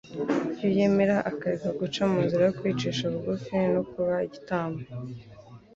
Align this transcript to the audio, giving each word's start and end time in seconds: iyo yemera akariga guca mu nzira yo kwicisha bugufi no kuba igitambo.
iyo 0.55 0.69
yemera 0.77 1.17
akariga 1.29 1.69
guca 1.79 2.01
mu 2.11 2.19
nzira 2.25 2.41
yo 2.47 2.53
kwicisha 2.59 3.03
bugufi 3.13 3.53
no 3.73 3.81
kuba 3.91 4.15
igitambo. 4.27 4.81